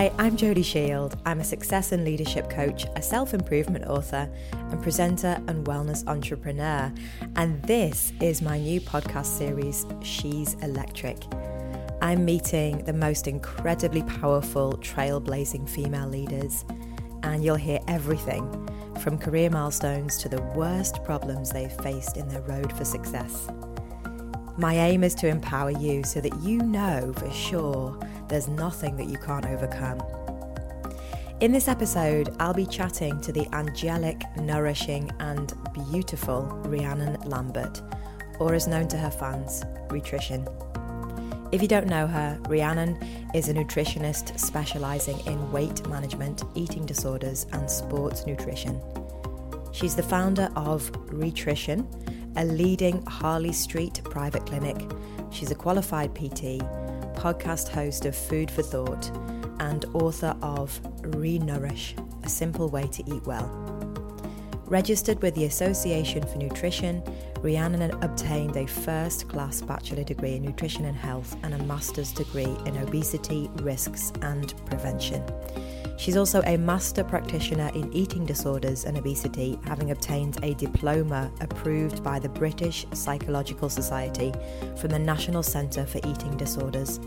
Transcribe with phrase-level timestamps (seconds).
[0.00, 1.18] Hi, I'm Jodie Shield.
[1.26, 6.90] I'm a success and leadership coach, a self improvement author, and presenter and wellness entrepreneur.
[7.36, 11.18] And this is my new podcast series, She's Electric.
[12.00, 16.64] I'm meeting the most incredibly powerful, trailblazing female leaders,
[17.22, 18.50] and you'll hear everything
[19.02, 23.50] from career milestones to the worst problems they've faced in their road for success.
[24.60, 29.08] My aim is to empower you so that you know for sure there's nothing that
[29.08, 30.02] you can't overcome.
[31.40, 35.54] In this episode, I'll be chatting to the angelic, nourishing, and
[35.90, 37.80] beautiful Rhiannon Lambert,
[38.38, 40.46] or as known to her fans, Rhitrition.
[41.52, 42.98] If you don't know her, Rhiannon
[43.34, 48.78] is a nutritionist specialising in weight management, eating disorders, and sports nutrition.
[49.72, 51.88] She's the founder of Rhitrition,
[52.36, 54.76] a leading Harley Street private clinic.
[55.30, 56.60] She's a qualified PT,
[57.14, 59.10] podcast host of Food for Thought,
[59.60, 63.48] and author of Renourish A Simple Way to Eat Well.
[64.66, 67.02] Registered with the Association for Nutrition,
[67.40, 72.56] Rhiannon obtained a first class bachelor degree in nutrition and health and a master's degree
[72.66, 75.24] in obesity risks and prevention.
[76.00, 82.02] She's also a master practitioner in eating disorders and obesity, having obtained a diploma approved
[82.02, 84.32] by the British Psychological Society
[84.78, 87.00] from the National Centre for Eating Disorders.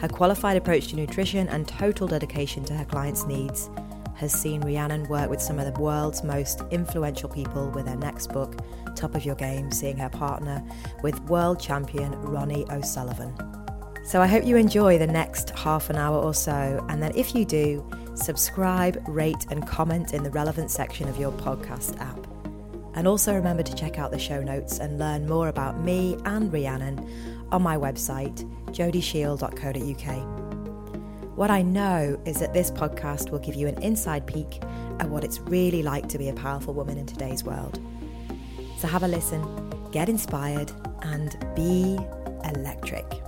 [0.00, 3.70] Her qualified approach to nutrition and total dedication to her clients' needs
[4.16, 8.34] has seen Rhiannon work with some of the world's most influential people with her next
[8.34, 8.54] book,
[8.94, 10.62] Top of Your Game, seeing her partner
[11.02, 13.34] with world champion Ronnie O'Sullivan.
[14.04, 17.34] So I hope you enjoy the next half an hour or so, and then if
[17.34, 17.84] you do,
[18.16, 22.18] subscribe, rate, and comment in the relevant section of your podcast app.
[22.94, 26.52] And also remember to check out the show notes and learn more about me and
[26.52, 26.98] Rhiannon
[27.52, 30.46] on my website, jodieshield.co.uk.
[31.36, 34.62] What I know is that this podcast will give you an inside peek
[34.98, 37.78] at what it's really like to be a powerful woman in today's world.
[38.78, 39.44] So have a listen,
[39.92, 40.72] get inspired,
[41.02, 41.98] and be
[42.44, 43.25] electric.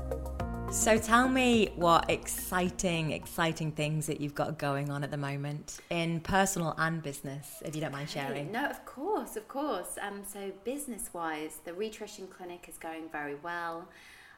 [0.70, 5.80] So tell me what exciting, exciting things that you've got going on at the moment
[5.88, 8.52] in personal and business, if you don't mind sharing.
[8.52, 9.98] No, of course, of course.
[10.00, 13.88] Um, so business wise, the Rhitrition Clinic is going very well.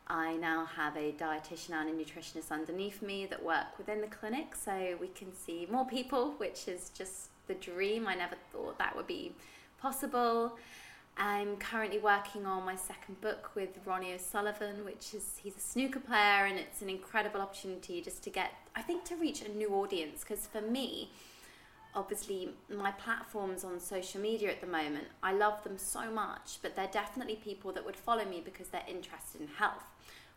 [0.06, 4.54] I now have a dietitian and a nutritionist underneath me that work within the clinic,
[4.54, 8.06] so we can see more people, which is just the dream.
[8.06, 9.32] I never thought that would be
[9.80, 10.56] possible.
[11.16, 16.00] I'm currently working on my second book with Ronnie O'Sullivan, which is he's a snooker
[16.00, 19.74] player, and it's an incredible opportunity just to get, I think, to reach a new
[19.74, 20.24] audience.
[20.26, 21.10] Because for me,
[21.94, 26.74] obviously, my platforms on social media at the moment, I love them so much, but
[26.74, 29.89] they're definitely people that would follow me because they're interested in health.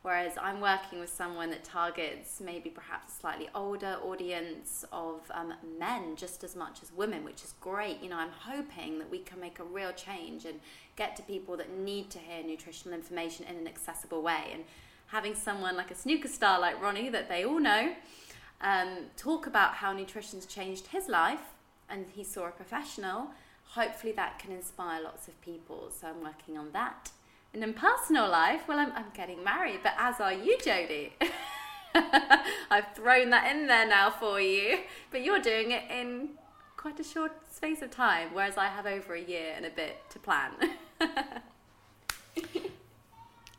[0.03, 5.53] Whereas I'm working with someone that targets maybe perhaps a slightly older audience of um,
[5.80, 8.03] men just as much as women, which is great.
[8.03, 10.59] You know, I'm hoping that we can make a real change and
[10.97, 14.50] get to people that need to hear nutritional information in an accessible way.
[14.52, 14.66] And
[15.08, 17.94] having someone like a snooker star like Ronnie, that they all know,
[18.59, 21.53] um, talk about how nutrition's changed his life
[21.90, 23.30] and he saw a professional,
[23.68, 25.91] hopefully that can inspire lots of people.
[25.97, 27.12] So I'm working on that.
[27.53, 31.12] And in personal life, well, I'm, I'm getting married, but as are you, Jodie.
[31.96, 34.80] I've thrown that in there now for you,
[35.12, 36.30] but you're doing it in
[36.75, 39.97] quite a short space of time, whereas I have over a year and a bit
[40.09, 40.52] to plan.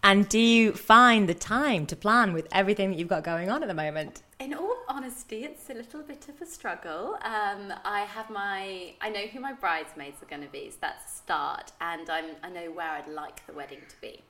[0.03, 3.63] and do you find the time to plan with everything that you've got going on
[3.63, 4.23] at the moment?
[4.41, 7.19] In all honesty, it's a little bit of a struggle.
[7.23, 11.13] Um, I have my, I know who my bridesmaids are going to be, so that's
[11.13, 14.21] a start, and I'm, I know where I'd like the wedding to be.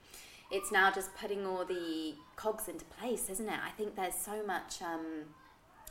[0.51, 3.59] It's now just putting all the cogs into place, isn't it?
[3.63, 4.81] I think there's so much.
[4.81, 5.27] Um,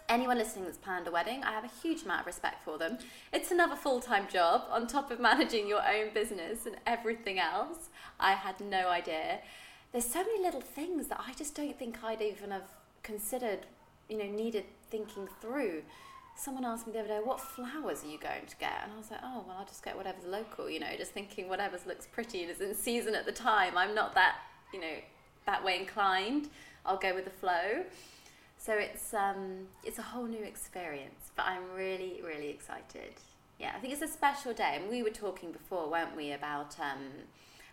[0.10, 2.98] anyone listening that's planned a wedding, I have a huge amount of respect for them.
[3.32, 7.90] It's another full time job on top of managing your own business and everything else.
[8.20, 9.40] I had no idea.
[9.92, 12.72] There's so many little things that I just don't think I'd even have
[13.04, 13.68] considered
[14.14, 15.82] you know, needed thinking through.
[16.36, 18.82] Someone asked me the other day, what flowers are you going to get?
[18.84, 21.50] And I was like, oh, well, I'll just get whatever's local, you know, just thinking
[21.50, 23.76] whatever's looks pretty and is in season at the time.
[23.76, 24.36] I'm not that,
[24.72, 24.96] you know,
[25.48, 26.50] that way inclined.
[26.86, 27.86] I'll go with the flow.
[28.58, 33.16] So it's um, it's a whole new experience, but I'm really, really excited.
[33.60, 34.78] Yeah, I think it's a special day.
[34.80, 37.04] And we were talking before, weren't we, about um,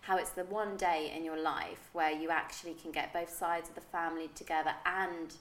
[0.01, 3.69] how it's the one day in your life where you actually can get both sides
[3.69, 5.35] of the family together and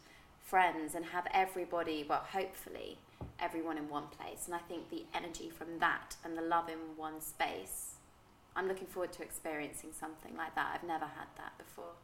[0.50, 2.98] friends and have everybody, well, hopefully,
[3.38, 4.46] everyone in one place.
[4.46, 7.94] And I think the energy from that and the love in one space,
[8.56, 10.72] I'm looking forward to experiencing something like that.
[10.74, 11.94] I've never had that before.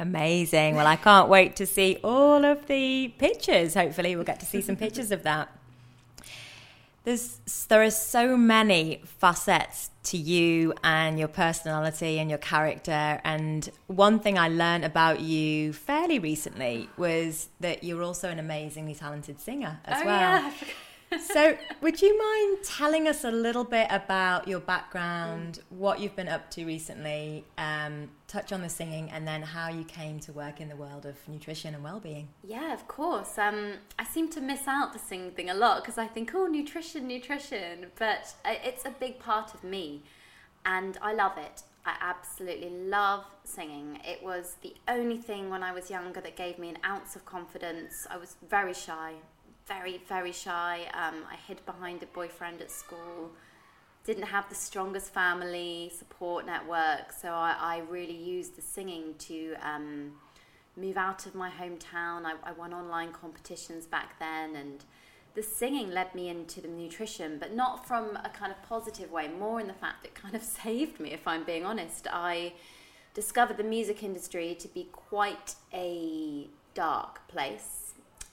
[0.00, 0.74] Amazing.
[0.74, 3.74] Well, I can't wait to see all of the pictures.
[3.74, 5.48] Hopefully, we'll get to see some pictures of that.
[7.04, 13.20] There's, there are so many facets to you and your personality and your character.
[13.24, 18.94] And one thing I learned about you fairly recently was that you're also an amazingly
[18.94, 20.20] talented singer as oh, well.
[20.20, 20.52] Yeah
[21.20, 26.28] so, would you mind telling us a little bit about your background, what you've been
[26.28, 30.60] up to recently, um, touch on the singing, and then how you came to work
[30.60, 32.28] in the world of nutrition and well-being?
[32.42, 33.38] Yeah, of course.
[33.38, 36.46] Um, I seem to miss out the singing thing a lot because I think, oh,
[36.46, 40.02] nutrition, nutrition, but it's a big part of me,
[40.66, 41.62] and I love it.
[41.86, 43.98] I absolutely love singing.
[44.04, 47.24] It was the only thing when I was younger that gave me an ounce of
[47.24, 48.06] confidence.
[48.10, 49.14] I was very shy,
[49.68, 50.88] very, very shy.
[50.94, 53.30] Um, I hid behind a boyfriend at school.
[54.04, 59.54] Didn't have the strongest family support network, so I, I really used the singing to
[59.62, 60.12] um,
[60.76, 62.24] move out of my hometown.
[62.24, 64.84] I, I won online competitions back then, and
[65.34, 69.28] the singing led me into the nutrition, but not from a kind of positive way,
[69.28, 72.06] more in the fact it kind of saved me, if I'm being honest.
[72.10, 72.54] I
[73.12, 77.87] discovered the music industry to be quite a dark place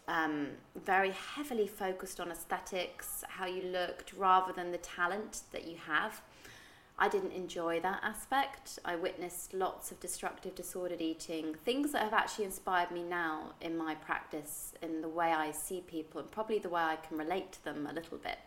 [0.07, 0.49] um,
[0.85, 6.21] very heavily focused on aesthetics, how you looked, rather than the talent that you have.
[6.97, 8.79] I didn't enjoy that aspect.
[8.85, 13.77] I witnessed lots of destructive, disordered eating, things that have actually inspired me now in
[13.77, 17.51] my practice, in the way I see people, and probably the way I can relate
[17.53, 18.37] to them a little bit.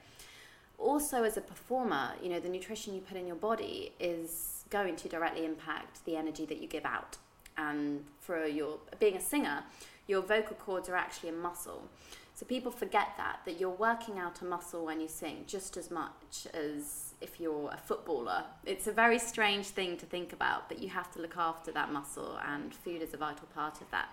[0.79, 4.97] Also, as a performer, you know, the nutrition you put in your body is going
[4.97, 7.19] to directly impact the energy that you give out.
[7.59, 9.65] And for your being a singer,
[10.09, 11.89] your vocal cords are actually a muscle.
[12.35, 15.91] So people forget that, that you're working out a muscle when you sing just as
[15.91, 18.45] much as if you're a footballer.
[18.65, 21.93] It's a very strange thing to think about, but you have to look after that
[21.93, 24.09] muscle, and food is a vital part of that.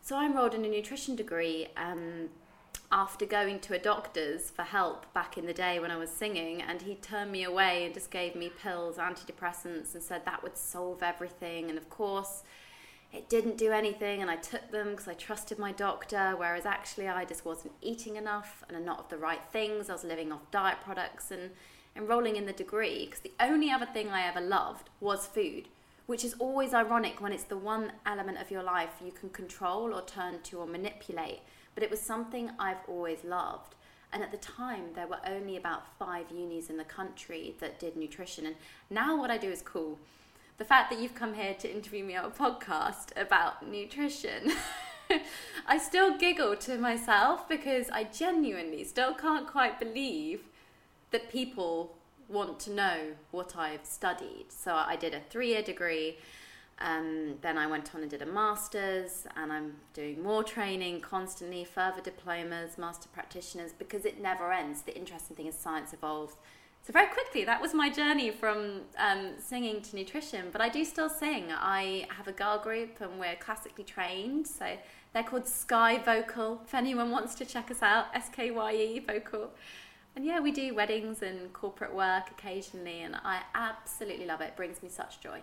[0.00, 2.28] So I enrolled in a nutrition degree um,
[2.92, 6.62] after going to a doctor's for help back in the day when I was singing,
[6.62, 10.56] and he turned me away and just gave me pills, antidepressants, and said that would
[10.56, 11.68] solve everything.
[11.68, 12.44] And of course,
[13.12, 17.08] it didn't do anything and I took them because I trusted my doctor, whereas actually
[17.08, 19.90] I just wasn't eating enough and not of the right things.
[19.90, 21.50] I was living off diet products and
[21.96, 25.66] enrolling in the degree because the only other thing I ever loved was food,
[26.06, 29.92] which is always ironic when it's the one element of your life you can control
[29.92, 31.40] or turn to or manipulate.
[31.74, 33.74] But it was something I've always loved.
[34.12, 37.96] And at the time, there were only about five unis in the country that did
[37.96, 38.46] nutrition.
[38.46, 38.56] And
[38.88, 39.98] now what I do is cool
[40.60, 44.52] the fact that you've come here to interview me on a podcast about nutrition.
[45.66, 50.42] I still giggle to myself because I genuinely still can't quite believe
[51.12, 51.96] that people
[52.28, 52.98] want to know
[53.30, 54.48] what I've studied.
[54.50, 56.18] So I did a three year degree,
[56.78, 61.64] um, then I went on and did a master's, and I'm doing more training constantly,
[61.64, 64.82] further diplomas, master practitioners, because it never ends.
[64.82, 66.36] The interesting thing is science evolves
[66.82, 70.46] so very quickly, that was my journey from um, singing to nutrition.
[70.50, 71.46] But I do still sing.
[71.52, 74.46] I have a girl group, and we're classically trained.
[74.46, 74.76] So
[75.12, 76.62] they're called Skye Vocal.
[76.64, 79.50] If anyone wants to check us out, S K Y E Vocal.
[80.16, 84.48] And yeah, we do weddings and corporate work occasionally, and I absolutely love it.
[84.48, 85.42] It brings me such joy.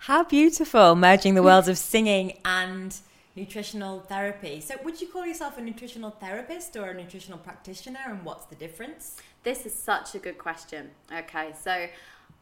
[0.00, 2.96] How beautiful merging the worlds of singing and
[3.36, 4.60] nutritional therapy.
[4.60, 8.54] So, would you call yourself a nutritional therapist or a nutritional practitioner, and what's the
[8.54, 9.18] difference?
[9.42, 10.90] This is such a good question.
[11.14, 11.86] Okay, so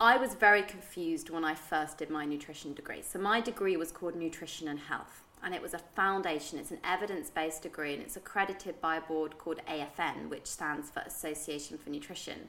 [0.00, 3.02] I was very confused when I first did my nutrition degree.
[3.02, 6.78] So, my degree was called Nutrition and Health, and it was a foundation, it's an
[6.84, 11.76] evidence based degree, and it's accredited by a board called AFN, which stands for Association
[11.76, 12.48] for Nutrition.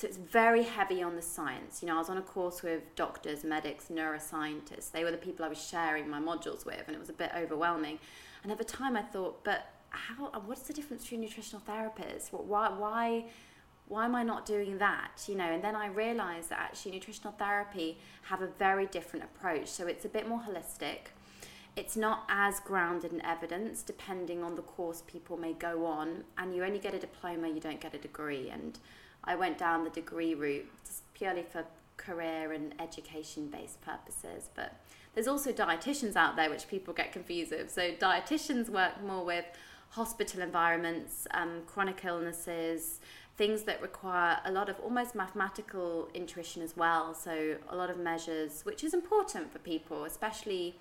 [0.00, 1.82] So it's very heavy on the science.
[1.82, 4.90] You know, I was on a course with doctors, medics, neuroscientists.
[4.90, 7.30] They were the people I was sharing my modules with, and it was a bit
[7.36, 7.98] overwhelming.
[8.42, 10.30] And at the time, I thought, but how?
[10.32, 12.32] Uh, what's the difference between nutritional therapists?
[12.32, 12.70] Why?
[12.70, 13.24] Why?
[13.88, 15.24] why am I not doing that?
[15.26, 19.68] You know, and then I realized that actually nutritional therapy have a very different approach.
[19.68, 21.10] So it's a bit more holistic.
[21.76, 26.24] It's not as grounded in evidence, depending on the course people may go on.
[26.38, 28.48] And you only get a diploma, you don't get a degree.
[28.48, 28.78] And
[29.24, 31.64] I went down the degree route just purely for
[31.96, 34.48] career and education based purposes.
[34.54, 34.80] But
[35.14, 37.70] there's also dietitians out there, which people get confused with.
[37.70, 39.44] So dietitians work more with
[39.90, 43.00] hospital environments, um, chronic illnesses,
[43.36, 47.14] things that require a lot of almost mathematical intuition as well.
[47.14, 50.76] So, a lot of measures, which is important for people, especially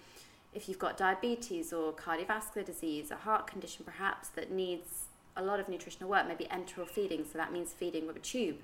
[0.54, 5.09] if you've got diabetes or cardiovascular disease, a heart condition perhaps that needs
[5.40, 8.58] a lot of nutritional work, maybe enteral feeding, so that means feeding with a tube.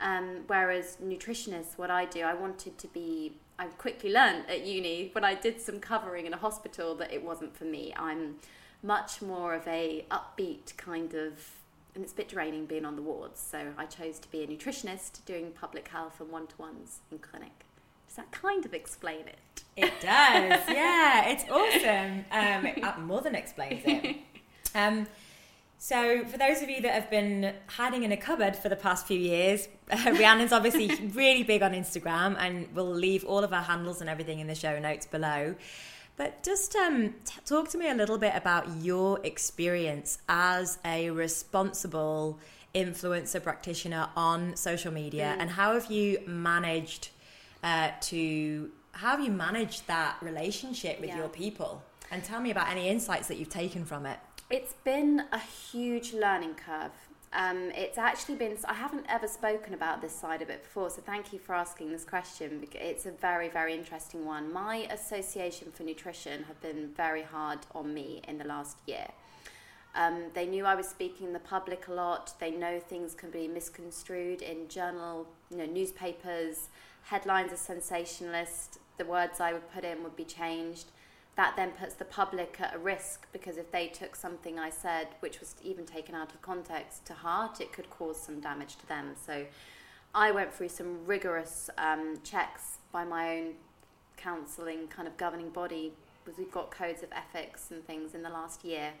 [0.00, 5.10] Um, whereas nutritionists, what I do, I wanted to be I quickly learned at uni
[5.12, 7.94] when I did some covering in a hospital that it wasn't for me.
[7.96, 8.36] I'm
[8.82, 11.38] much more of a upbeat kind of
[11.94, 13.40] and it's a bit draining being on the wards.
[13.40, 17.18] So I chose to be a nutritionist doing public health and one to ones in
[17.18, 17.64] clinic.
[18.08, 19.62] Does that kind of explain it?
[19.76, 21.28] It does, yeah.
[21.28, 22.24] It's awesome.
[22.32, 24.16] Um, it more than explains it.
[24.76, 25.06] Um,
[25.78, 29.06] so, for those of you that have been hiding in a cupboard for the past
[29.06, 33.62] few years, uh, Rhiannon's obviously really big on Instagram, and we'll leave all of our
[33.62, 35.54] handles and everything in the show notes below.
[36.16, 41.10] But just um, t- talk to me a little bit about your experience as a
[41.10, 42.38] responsible
[42.74, 45.40] influencer practitioner on social media, mm.
[45.42, 47.10] and how have you managed
[47.62, 51.18] uh, to how have you managed that relationship with yeah.
[51.18, 51.82] your people?
[52.10, 54.18] And tell me about any insights that you've taken from it.
[54.56, 56.92] It's been a huge learning curve
[57.34, 61.02] um, it's actually been, I haven't ever spoken about this side of it before, so
[61.02, 62.64] thank you for asking this question.
[62.72, 64.52] It's a very, very interesting one.
[64.52, 69.08] My Association for Nutrition have been very hard on me in the last year.
[69.96, 72.32] Um, they knew I was speaking in the public a lot.
[72.38, 76.68] They know things can be misconstrued in journal, you know, newspapers.
[77.02, 78.78] Headlines are sensationalist.
[78.96, 80.86] The words I would put in would be changed
[81.36, 85.08] that then puts the public at a risk because if they took something I said,
[85.20, 88.86] which was even taken out of context, to heart, it could cause some damage to
[88.86, 89.14] them.
[89.26, 89.46] So
[90.14, 93.54] I went through some rigorous um, checks by my own
[94.16, 95.92] counselling kind of governing body
[96.24, 98.92] because we've got codes of ethics and things in the last year.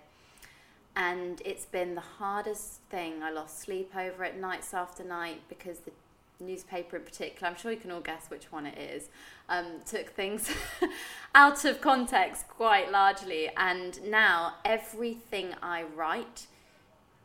[0.96, 3.22] And it's been the hardest thing.
[3.22, 5.92] I lost sleep over it nights after night because the
[6.40, 9.08] newspaper in particular, I'm sure you can all guess which one it is,
[9.48, 10.50] um, took things
[11.34, 13.50] out of context quite largely.
[13.56, 16.46] And now everything I write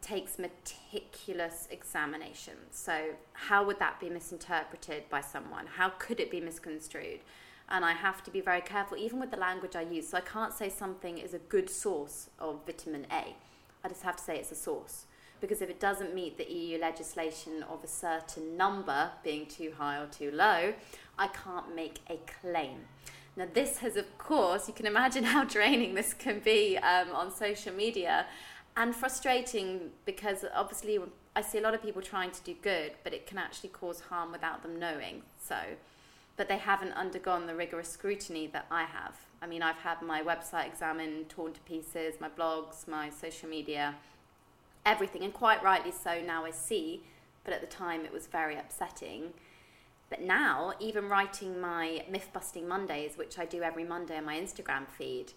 [0.02, 2.54] takes meticulous examination.
[2.72, 5.68] So, how would that be misinterpreted by someone?
[5.68, 7.20] How could it be misconstrued?
[7.68, 10.08] And I have to be very careful, even with the language I use.
[10.08, 13.36] So, I can't say something is a good source of vitamin A.
[13.84, 15.06] I just have to say it's a source
[15.42, 19.98] because if it doesn't meet the EU legislation of a certain number being too high
[19.98, 20.74] or too low,
[21.18, 22.86] I can't make a claim.
[23.36, 27.32] Now, this has, of course, you can imagine how draining this can be um, on
[27.32, 28.26] social media
[28.76, 31.00] and frustrating because obviously
[31.36, 34.02] I see a lot of people trying to do good, but it can actually cause
[34.02, 35.24] harm without them knowing.
[35.42, 35.58] So,
[36.38, 39.16] but they haven't undergone the rigorous scrutiny that I have.
[39.42, 43.96] I mean, I've had my website examined, torn to pieces, my blogs, my social media
[44.86, 47.04] everything, and quite rightly so now I see,
[47.44, 49.34] but at the time it was very upsetting.
[50.10, 54.40] But now, even writing my Myth Busting Mondays, which I do every Monday on my
[54.40, 55.34] Instagram feed,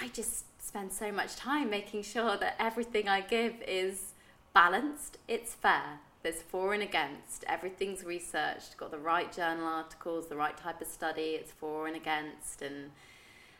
[0.00, 4.14] I just spend so much time making sure that everything I give is
[4.52, 6.00] balanced, it's fair.
[6.22, 10.88] There's for and against, everything's researched, got the right journal articles, the right type of
[10.88, 12.90] study, it's for and against, and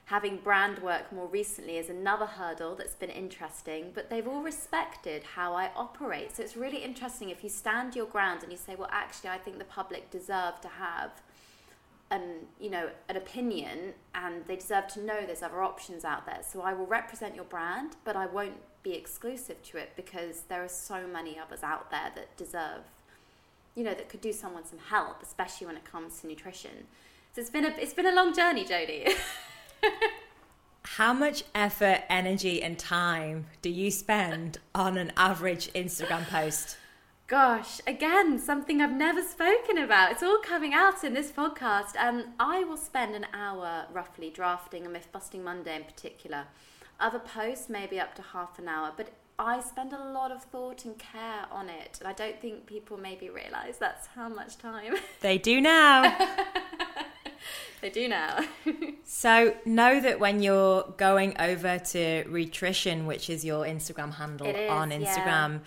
[0.08, 5.22] having brand work more recently is another hurdle that's been interesting, but they've all respected
[5.34, 6.34] how I operate.
[6.34, 9.36] So it's really interesting if you stand your ground and you say, well, actually, I
[9.36, 11.10] think the public deserve to have
[12.10, 12.22] an
[12.58, 16.40] you know an opinion and they deserve to know there's other options out there.
[16.42, 20.64] So i will represent your brand but i won't be exclusive to it because there
[20.64, 22.80] are so many others out there that deserve
[23.74, 26.86] you know that could do someone some help especially when it comes to nutrition.
[27.34, 29.14] So it's been a it's been a long journey jodie
[30.82, 36.76] How much effort, energy, and time do you spend on an average Instagram post?
[37.28, 40.12] Gosh, again, something I've never spoken about.
[40.12, 41.94] It's all coming out in this podcast.
[41.96, 46.46] Um, I will spend an hour roughly drafting a Myth Busting Monday in particular.
[46.98, 50.84] Other posts, maybe up to half an hour, but I spend a lot of thought
[50.84, 51.98] and care on it.
[52.00, 54.94] And I don't think people maybe realise that's how much time.
[55.20, 56.16] They do now.
[57.80, 58.40] they do now.
[59.04, 64.70] so know that when you're going over to Rhitrition, which is your Instagram handle is,
[64.70, 65.58] on Instagram, yeah.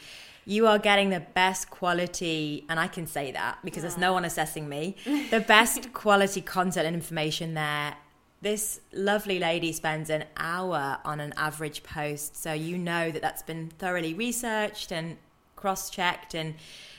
[0.46, 4.14] you are getting the best quality, and I can say that because there's no ah.
[4.14, 4.96] one assessing me,
[5.30, 7.96] the best quality content and information there.
[8.42, 13.44] This lovely lady spends an hour on an average post, so you know that that's
[13.44, 15.18] been thoroughly researched and
[15.56, 16.56] cross checked, and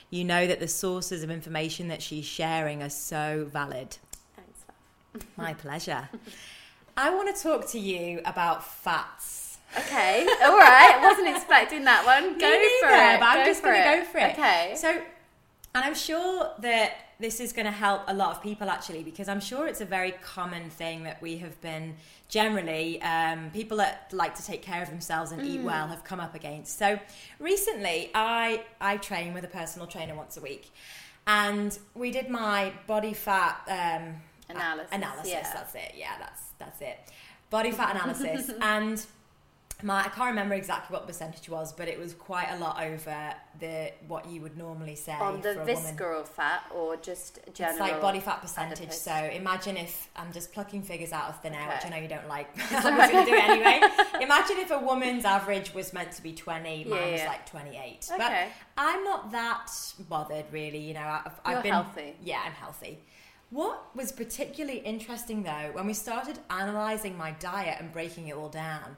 [0.09, 3.97] you know that the sources of information that she's sharing are so valid.
[5.37, 6.09] My pleasure.
[6.97, 9.59] I want to talk to you about fats.
[9.77, 10.99] Okay, all right.
[10.99, 12.39] I wasn't expecting that one.
[12.39, 13.21] Go Me for it.
[13.21, 14.33] But I'm just going to go for it.
[14.33, 14.75] Okay.
[14.77, 19.03] So, and I'm sure that this is going to help a lot of people actually,
[19.03, 21.95] because I'm sure it's a very common thing that we have been
[22.29, 25.47] generally um, people that like to take care of themselves and mm.
[25.47, 26.79] eat well have come up against.
[26.79, 26.99] So
[27.39, 30.71] recently, I I train with a personal trainer once a week,
[31.27, 33.57] and we did my body fat.
[33.69, 34.17] Um,
[34.57, 34.93] analysis.
[34.93, 35.31] analysis.
[35.33, 35.51] yeah.
[35.55, 35.93] That's it.
[35.97, 36.99] Yeah, that's that's it.
[37.51, 39.05] Body fat analysis, and
[39.83, 43.35] my I can't remember exactly what percentage was, but it was quite a lot over
[43.61, 45.67] the what you would normally say On the for a woman.
[45.67, 47.75] visceral fat or just general?
[47.77, 48.79] It's like body fat percentage.
[48.79, 49.01] adipose?
[49.01, 52.09] So imagine if I'm just plucking figures out of thin air, which I know you
[52.09, 52.55] don't like.
[52.55, 53.81] but I'm just going to do it anyway.
[54.23, 58.07] imagine if a woman's average was meant to be 20, mine Yeah, was like 28.
[58.17, 58.33] But
[58.79, 59.71] I'm not that
[60.09, 60.79] bothered, really.
[60.79, 62.15] You know, I've, I've been healthy.
[62.23, 63.01] Yeah, I'm healthy.
[63.53, 68.49] What was particularly interesting though, when we started analysing my diet and breaking it all
[68.49, 68.97] down,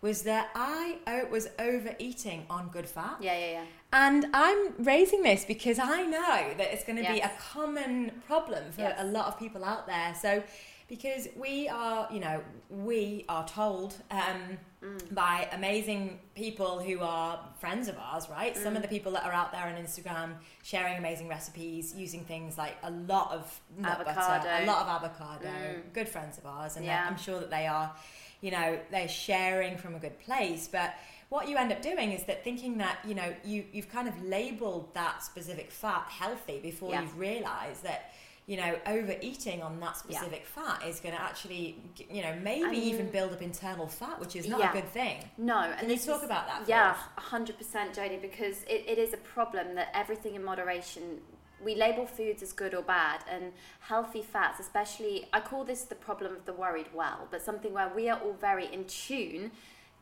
[0.00, 0.98] was that I
[1.28, 3.16] was overeating on good fat.
[3.20, 3.64] Yeah, yeah, yeah.
[3.92, 8.70] And I'm raising this because I know that it's going to be a common problem
[8.70, 8.96] for Yes.
[9.00, 10.14] a lot of people out there.
[10.14, 10.42] So,
[10.86, 15.14] because we are, you know, we are told um, Mm.
[15.14, 18.56] by amazing people who are friends of ours, right?
[18.56, 18.76] Some Mm.
[18.76, 22.76] of the people that are out there on Instagram sharing amazing recipes, using things like
[22.82, 24.64] a lot of nut butter, Avocado.
[24.64, 25.92] a lot of avocado, Mm.
[25.92, 27.06] good friends of ours, and Yeah.
[27.08, 27.94] I'm sure that they are,
[28.40, 30.94] you know, they're sharing from a good place, but
[31.28, 34.22] what you end up doing is that thinking that you know you you've kind of
[34.22, 37.00] labeled that specific fat healthy before Yeah.
[37.02, 38.12] you've realised that
[38.46, 40.18] you know overeating on that Yeah.
[40.20, 41.76] specific fat is going to actually
[42.08, 44.70] you know maybe I mean- even build up internal fat which is not Yeah.
[44.70, 48.20] a good thing No, and Can you talk is- about that, Yeah, hundred percent, Jodie,
[48.20, 51.20] because it, it is a problem that everything in moderation.
[51.64, 55.26] We label foods as good or bad, and healthy fats, especially.
[55.32, 58.34] I call this the problem of the worried well, but something where we are all
[58.34, 59.50] very in tune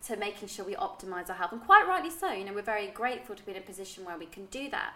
[0.09, 2.33] to making sure we optimize our health, and quite rightly so.
[2.33, 4.95] You know, we're very grateful to be in a position where we can do that.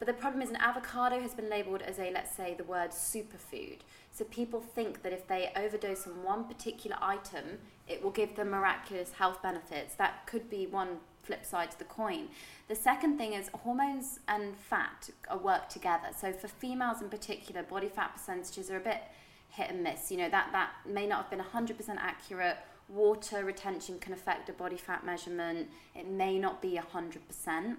[0.00, 2.90] But the problem is, an avocado has been labeled as a, let's say, the word
[2.90, 3.80] superfood.
[4.10, 8.50] So people think that if they overdose on one particular item, it will give them
[8.50, 9.94] miraculous health benefits.
[9.96, 12.28] That could be one flip side to the coin.
[12.68, 15.10] The second thing is hormones and fat
[15.42, 16.08] work together.
[16.18, 19.02] So for females in particular, body fat percentages are a bit
[19.50, 20.10] hit and miss.
[20.10, 22.56] You know, that, that may not have been 100% accurate.
[22.88, 25.68] Water retention can affect a body fat measurement.
[25.94, 27.76] It may not be 100%.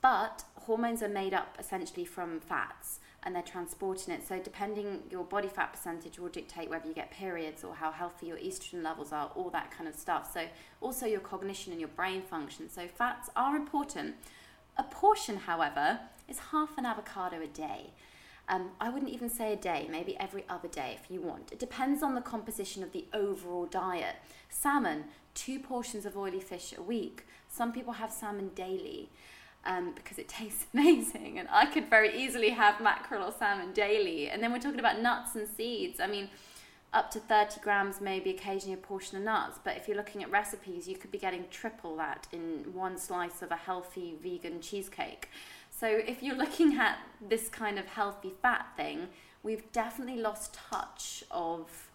[0.00, 4.26] But hormones are made up essentially from fats and they're transporting it.
[4.26, 8.26] So depending your body fat percentage will dictate whether you get periods or how healthy
[8.26, 10.32] your estrogen levels are, all that kind of stuff.
[10.32, 10.46] So
[10.80, 12.68] also your cognition and your brain function.
[12.68, 14.14] So fats are important.
[14.76, 17.90] A portion, however, is half an avocado a day.
[18.48, 21.50] Um, I wouldn't even say a day, maybe every other day if you want.
[21.50, 24.16] It depends on the composition of the overall diet.
[24.48, 25.04] Salmon,
[25.34, 27.26] two portions of oily fish a week.
[27.48, 29.10] Some people have salmon daily
[29.66, 34.30] um, because it tastes amazing, and I could very easily have mackerel or salmon daily.
[34.30, 36.00] And then we're talking about nuts and seeds.
[36.00, 36.30] I mean,
[36.92, 39.58] up to 30 grams, maybe occasionally a portion of nuts.
[39.62, 43.42] But if you're looking at recipes, you could be getting triple that in one slice
[43.42, 45.28] of a healthy vegan cheesecake.
[45.70, 49.08] So if you're looking at this kind of healthy fat thing,
[49.42, 51.90] we've definitely lost touch of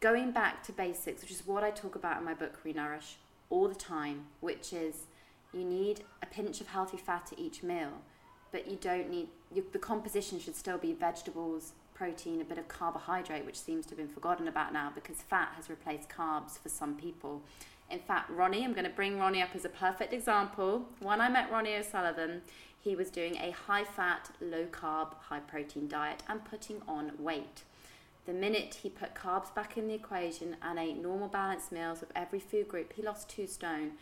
[0.00, 3.14] going back to basics, which is what I talk about in my book, Renourish,
[3.50, 5.06] all the time, which is
[5.52, 8.02] you need a pinch of healthy fat at each meal,
[8.50, 12.68] but you don't need, you, the composition should still be vegetables, protein, a bit of
[12.68, 16.68] carbohydrate, which seems to have been forgotten about now because fat has replaced carbs for
[16.68, 17.42] some people.
[17.90, 20.86] In fact, Ronnie, I'm going to bring Ronnie up as a perfect example.
[21.00, 22.42] When I met Ronnie O'Sullivan,
[22.80, 27.62] he was doing a high fat, low carb, high protein diet and putting on weight.
[28.24, 32.08] The minute he put carbs back in the equation and ate normal balanced meals of
[32.16, 33.92] every food group, he lost two stone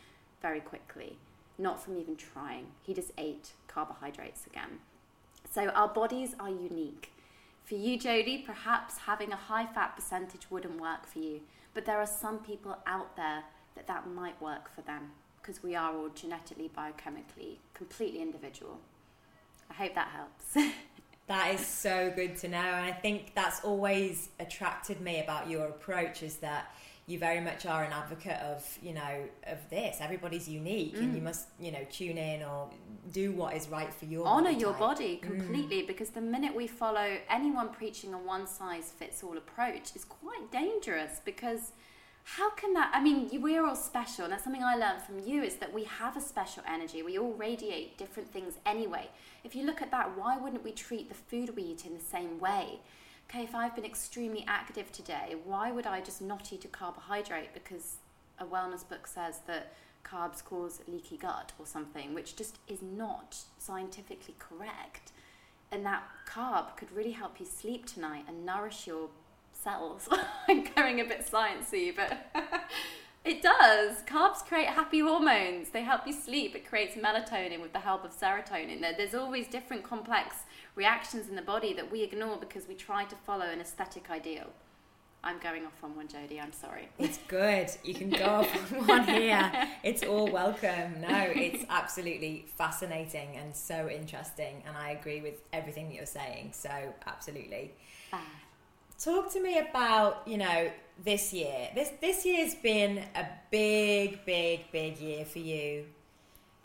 [0.41, 1.17] very quickly.
[1.61, 2.65] Not from even trying.
[2.81, 4.79] He just ate carbohydrates again.
[5.53, 7.13] So our bodies are unique.
[7.65, 11.41] For you, Jodie, perhaps having a high fat percentage wouldn't work for you,
[11.75, 13.43] but there are some people out there
[13.75, 18.79] that that might work for them because we are all genetically, biochemically, completely individual.
[19.69, 20.73] I hope that helps.
[21.27, 22.57] That is so good to know.
[22.57, 26.75] And I think that's always attracted me about your approach is that
[27.11, 29.97] you very much are an advocate of, you know, of this.
[29.99, 31.25] Everybody's unique and you mm.
[31.25, 32.69] must, you know, tune in or
[33.11, 35.21] do what is right for your honor your body mm.
[35.21, 40.05] completely because the minute we follow anyone preaching a one size fits all approach is
[40.05, 41.71] quite dangerous because
[42.23, 45.41] how can that i mean we're all special and that's something i learned from you
[45.41, 47.01] is that we have a special energy.
[47.01, 49.09] We all radiate different things anyway.
[49.43, 52.03] If you look at that why wouldn't we treat the food we eat in the
[52.03, 52.79] same way
[53.31, 57.53] okay if i've been extremely active today why would i just not eat a carbohydrate
[57.53, 57.97] because
[58.39, 63.37] a wellness book says that carbs cause leaky gut or something, which just is not
[63.57, 65.11] scientifically correct.
[65.71, 69.09] And that carb could really help you sleep tonight and nourish your
[69.53, 70.09] cells.
[70.49, 72.35] I'm going a bit sciencey, but
[73.23, 74.01] it does.
[74.03, 75.69] Carbs create happy hormones.
[75.69, 76.55] They help you sleep.
[76.55, 78.81] It creates melatonin with the help of serotonin.
[78.97, 80.37] There's always different complex
[80.75, 84.47] reactions in the body that we ignore because we try to follow an aesthetic ideal.
[85.23, 86.41] I'm going off on one, Jodie.
[86.41, 86.89] I'm sorry.
[86.97, 87.69] It's good.
[87.83, 89.69] You can go off on one here.
[89.83, 90.99] It's all welcome.
[91.01, 94.63] No, it's absolutely fascinating and so interesting.
[94.65, 96.53] And I agree with everything that you're saying.
[96.53, 96.71] So,
[97.05, 97.73] absolutely.
[98.11, 98.23] Ah.
[99.03, 100.69] Talk to me about, you know,
[101.03, 101.69] this year.
[101.73, 105.85] This this year's been a big, big, big year for you.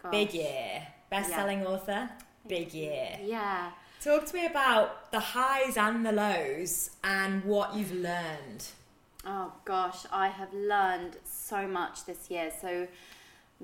[0.03, 0.13] Gosh.
[0.13, 0.87] Big year.
[1.09, 1.67] Best selling yeah.
[1.67, 2.11] author.
[2.47, 3.19] Big year.
[3.25, 3.71] Yeah.
[4.03, 8.67] Talk to me about the highs and the lows and what you've learned.
[9.25, 12.53] Oh gosh, I have learned so much this year.
[12.61, 12.87] So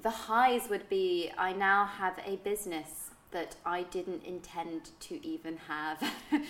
[0.00, 5.58] the highs would be I now have a business that I didn't intend to even
[5.68, 6.02] have.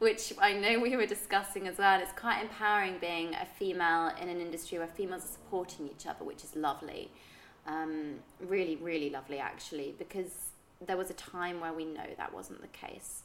[0.00, 2.00] Which I know we were discussing as well.
[2.00, 6.24] It's quite empowering being a female in an industry where females are supporting each other,
[6.24, 7.10] which is lovely.
[7.66, 10.52] Um, really, really lovely, actually, because
[10.84, 13.24] there was a time where we know that wasn't the case.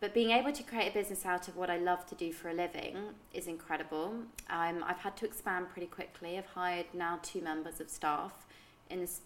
[0.00, 2.48] But being able to create a business out of what I love to do for
[2.48, 2.96] a living
[3.34, 4.14] is incredible.
[4.48, 6.38] Um, I've had to expand pretty quickly.
[6.38, 8.46] I've hired now two members of staff
[8.88, 9.20] in this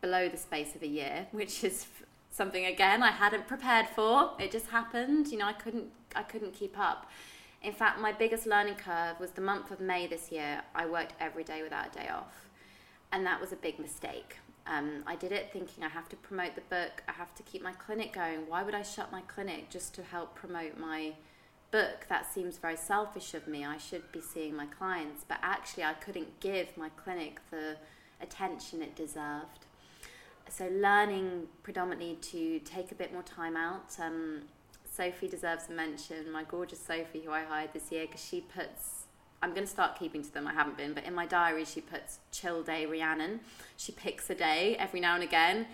[0.00, 1.86] below the space of a year, which is
[2.30, 4.32] something again I hadn't prepared for.
[4.38, 5.28] It just happened.
[5.28, 7.10] You know, I couldn't I couldn't keep up.
[7.62, 10.62] In fact, my biggest learning curve was the month of May this year.
[10.74, 12.48] I worked every day without a day off,
[13.10, 14.36] and that was a big mistake.
[14.66, 17.62] Um, I did it thinking I have to promote the book, I have to keep
[17.62, 18.48] my clinic going.
[18.48, 21.12] Why would I shut my clinic just to help promote my
[21.70, 22.06] book?
[22.08, 23.64] That seems very selfish of me.
[23.64, 27.76] I should be seeing my clients, but actually, I couldn't give my clinic the
[28.20, 29.66] attention it deserved.
[30.48, 33.96] So, learning predominantly to take a bit more time out.
[33.98, 34.42] Um,
[34.94, 39.04] Sophie deserves a mention, my gorgeous Sophie, who I hired this year, because she puts
[39.42, 40.46] I'm going to start keeping to them.
[40.46, 43.40] I haven't been, but in my diary, she puts chill day Rhiannon.
[43.76, 45.66] She picks a day every now and again.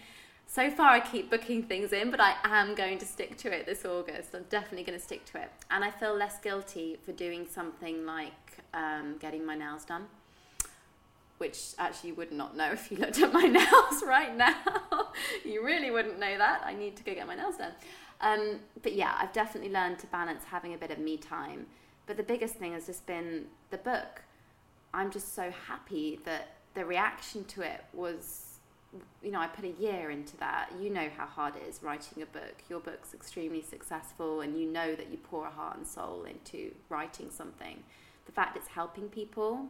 [0.49, 3.67] So far, I keep booking things in, but I am going to stick to it
[3.67, 4.35] this August.
[4.35, 5.53] I'm definitely going to stick to it.
[5.71, 8.33] And I feel less guilty for doing something like
[8.75, 10.07] um, getting my nails done,
[11.39, 14.57] which actually you would not know if you looked at my nails right now.
[15.45, 16.63] you really wouldn't know that.
[16.65, 17.73] I need to go get my nails done.
[18.21, 21.67] Um, but yeah, I've definitely learned to balance having a bit of me time
[22.11, 24.23] but the biggest thing has just been the book.
[24.93, 28.59] I'm just so happy that the reaction to it was,
[29.23, 30.71] you know, I put a year into that.
[30.81, 32.65] You know how hard it is writing a book.
[32.69, 36.73] Your book's extremely successful, and you know that you pour a heart and soul into
[36.89, 37.81] writing something.
[38.27, 39.67] The fact it's helping people,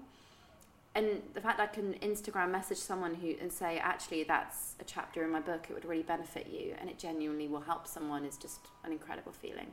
[0.95, 5.23] and the fact I can Instagram message someone who and say, actually, that's a chapter
[5.23, 5.67] in my book.
[5.71, 9.33] It would really benefit you, and it genuinely will help someone is just an incredible
[9.33, 9.69] feeling.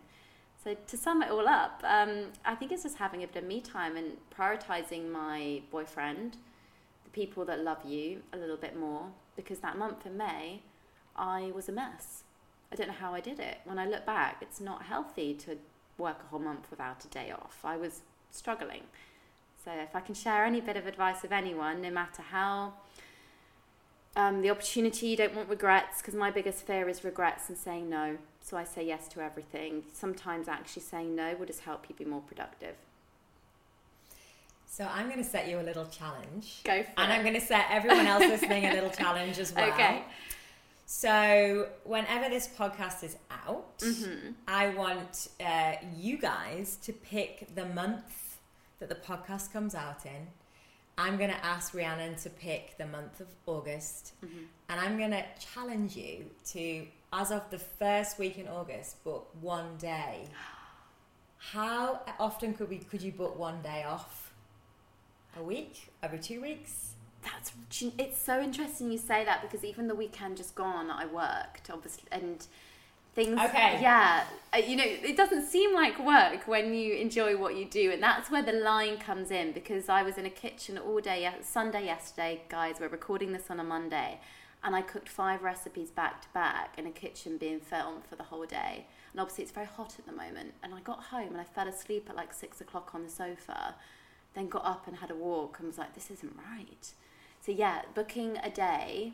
[0.64, 3.48] So to sum it all up, um, I think it's just having a bit of
[3.48, 6.38] me time and prioritizing my boyfriend,
[7.04, 10.62] the people that love you a little bit more, because that month in May,
[11.16, 12.24] I was a mess.
[12.72, 13.60] I don't know how I did it.
[13.64, 15.58] When I look back, it's not healthy to
[15.98, 17.60] work a whole month without a day off.
[17.64, 18.84] I was struggling.
[19.68, 22.72] So if I can share any bit of advice with anyone, no matter how
[24.16, 27.90] um, the opportunity, you don't want regrets, because my biggest fear is regrets and saying
[27.90, 28.18] no.
[28.40, 29.84] So I say yes to everything.
[29.92, 32.76] Sometimes actually saying no will just help you be more productive.
[34.66, 36.62] So I'm going to set you a little challenge.
[36.64, 37.16] Go for and it.
[37.16, 39.70] I'm going to set everyone else listening a little challenge as well.
[39.74, 40.02] Okay.
[40.86, 44.30] So whenever this podcast is out, mm-hmm.
[44.48, 48.27] I want uh, you guys to pick the month
[48.80, 50.28] that the podcast comes out in.
[50.98, 54.46] I'm going to ask Rhiannon to pick the month of August, mm-hmm.
[54.70, 59.30] and I'm going to challenge you to as of the first week in August, book
[59.40, 60.26] one day.
[61.38, 64.34] How often could we could you book one day off?
[65.38, 65.92] A week?
[66.02, 66.94] Every two weeks?
[67.22, 67.52] That's
[67.98, 72.06] it's so interesting you say that because even the weekend just gone, I worked obviously
[72.12, 72.46] and
[73.18, 73.40] things.
[73.40, 73.80] Okay.
[73.82, 77.92] Yeah, uh, you know, it doesn't seem like work when you enjoy what you do,
[77.92, 79.52] and that's where the line comes in.
[79.52, 82.76] Because I was in a kitchen all day Sunday yesterday, guys.
[82.80, 84.20] We're recording this on a Monday,
[84.64, 88.24] and I cooked five recipes back to back in a kitchen being filmed for the
[88.24, 88.86] whole day.
[89.12, 90.54] And obviously, it's very hot at the moment.
[90.62, 93.74] And I got home and I fell asleep at like six o'clock on the sofa,
[94.36, 96.92] then got up and had a walk and was like, this isn't right.
[97.42, 99.14] So, yeah, booking a day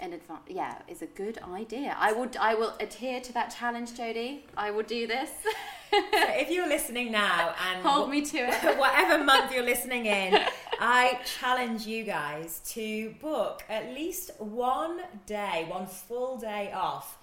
[0.00, 1.96] advance, yeah, is a good idea.
[1.98, 4.40] I would, I will adhere to that challenge, Jodie.
[4.56, 5.30] I will do this.
[5.90, 10.38] so if you're listening now and hold me to it, whatever month you're listening in,
[10.78, 17.18] I challenge you guys to book at least one day, one full day off.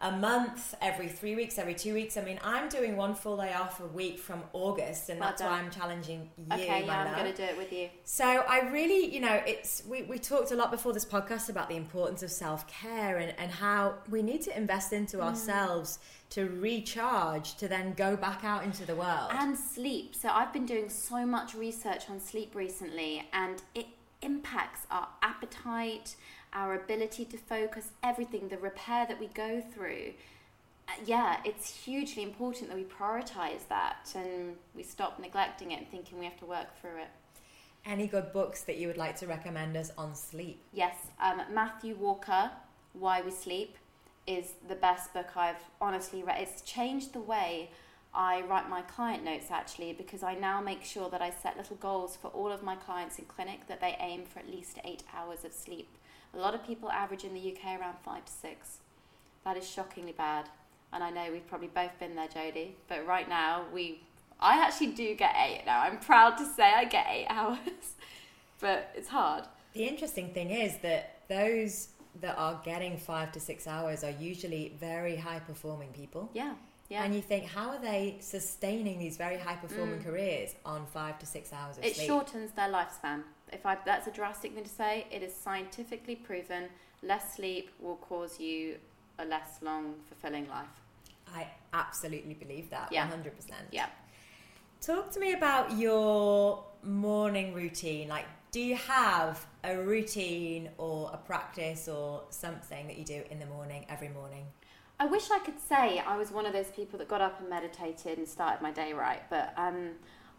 [0.00, 2.16] A month, every three weeks, every two weeks.
[2.16, 5.42] I mean, I'm doing one full day off a week from August, and Well that's
[5.42, 5.50] done.
[5.50, 6.44] why I'm challenging you.
[6.52, 7.88] okay, yeah, I'm going to do it with you.
[8.04, 11.68] So I really, you know, it's we, we talked a lot before this podcast about
[11.68, 15.22] the importance of self care and, and how we need to invest into Mm.
[15.24, 15.98] ourselves
[16.30, 19.30] to recharge to then go back out into the world.
[19.32, 20.14] And sleep.
[20.14, 23.86] So I've been doing so much research on sleep recently, and it
[24.22, 26.16] impacts our appetite,
[26.52, 30.12] our ability to focus, everything, the repair that we go through.
[30.88, 35.90] Uh, Yeah, it's hugely important that we prioritize that and we stop neglecting it and
[35.90, 37.08] thinking we have to work through it.
[37.84, 40.60] Any good books that you would like to recommend us on sleep?
[40.72, 42.50] Yes, um, Matthew Walker,
[42.92, 43.76] Why We Sleep,
[44.26, 46.40] is the best book I've honestly read.
[46.40, 47.70] It's changed the way
[48.14, 51.76] I write my client notes actually because I now make sure that I set little
[51.76, 55.02] goals for all of my clients in clinic that they aim for at least eight
[55.14, 55.88] hours of sleep.
[56.34, 58.78] A lot of people average in the UK around five to six.
[59.44, 60.48] That is shockingly bad.
[60.92, 62.70] And I know we've probably both been there, Jodie.
[62.88, 64.00] But right now, we,
[64.40, 65.80] I actually do get eight now.
[65.80, 67.58] I'm proud to say I get eight hours,
[68.60, 69.44] but it's hard.
[69.74, 71.88] The interesting thing is that those
[72.20, 76.30] that are getting five to six hours are usually very high performing people.
[76.32, 76.54] Yeah,
[76.88, 77.04] yeah.
[77.04, 81.26] And you think, how are they sustaining these very high performing careers on five to
[81.26, 81.86] six hours of Mm.
[81.88, 82.06] it sleep?
[82.08, 83.22] shortens their lifespan.
[83.52, 86.64] If I, that's a drastic thing to say, it is scientifically proven
[87.02, 88.76] less sleep will cause you
[89.18, 90.66] a less long, fulfilling life.
[91.34, 93.08] I absolutely believe that, Yeah.
[93.08, 93.32] 100%.
[93.70, 93.86] Yeah.
[94.80, 98.08] Talk to me about your morning routine.
[98.08, 103.38] Like, do you have a routine or a practice or something that you do in
[103.38, 104.46] the morning, every morning?
[105.00, 107.48] I wish I could say I was one of those people that got up and
[107.48, 109.90] meditated and started my day right, but um,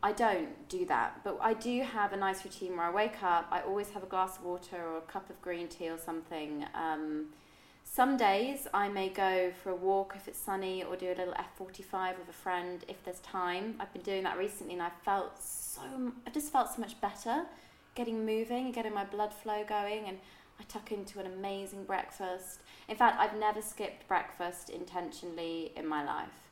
[0.01, 1.21] I don't do that.
[1.23, 4.07] But I do have a nice routine where I wake up, I always have a
[4.07, 6.65] glass of water or a cup of green tea or something.
[6.73, 7.27] Um,
[7.83, 11.33] some days I may go for a walk if it's sunny or do a little
[11.33, 13.75] F45 with a friend if there's time.
[13.79, 15.81] I've been doing that recently and I felt so,
[16.25, 17.45] I just felt so much better
[17.95, 20.19] getting moving and getting my blood flow going and
[20.59, 22.61] I tuck into an amazing breakfast.
[22.87, 26.48] In fact, I've never skipped breakfast intentionally in my life,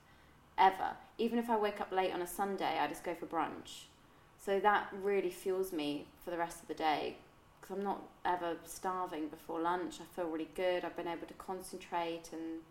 [0.57, 0.91] ever.
[1.17, 3.85] Even if I wake up late on a Sunday, I just go for brunch.
[4.43, 7.17] So that really fuels me for the rest of the day
[7.59, 9.99] because I'm not ever starving before lunch.
[9.99, 10.85] I feel really good.
[10.85, 12.61] I've been able to concentrate, and